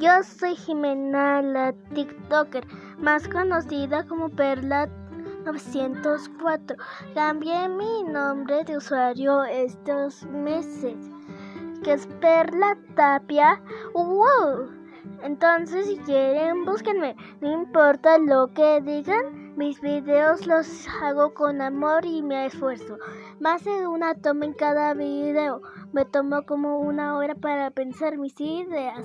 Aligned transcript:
Yo 0.00 0.22
soy 0.22 0.54
Jimena, 0.54 1.42
la 1.42 1.72
TikToker, 1.92 2.64
más 2.98 3.26
conocida 3.26 4.06
como 4.06 4.28
Perla 4.28 4.88
904. 5.44 6.76
Cambié 7.14 7.68
mi 7.68 8.04
nombre 8.04 8.62
de 8.62 8.76
usuario 8.76 9.42
estos 9.42 10.24
meses, 10.26 10.94
que 11.82 11.94
es 11.94 12.06
Perla 12.20 12.78
Tapia. 12.94 13.60
¡Wow! 13.92 14.70
Entonces, 15.24 15.86
si 15.86 15.96
quieren, 15.98 16.64
búsquenme. 16.64 17.16
No 17.40 17.50
importa 17.50 18.18
lo 18.18 18.54
que 18.54 18.80
digan, 18.80 19.56
mis 19.56 19.80
videos 19.80 20.46
los 20.46 20.86
hago 21.02 21.34
con 21.34 21.60
amor 21.60 22.06
y 22.06 22.22
me 22.22 22.46
esfuerzo. 22.46 22.98
Más 23.40 23.64
de 23.64 23.88
una 23.88 24.14
toma 24.14 24.44
en 24.44 24.52
cada 24.52 24.94
video. 24.94 25.60
Me 25.92 26.04
tomo 26.04 26.42
como 26.46 26.78
una 26.78 27.16
hora 27.16 27.34
para 27.34 27.72
pensar 27.72 28.16
mis 28.16 28.40
ideas. 28.40 29.04